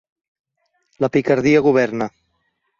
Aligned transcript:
La 1.05 1.11
picardia 1.17 1.63
governa. 1.69 2.11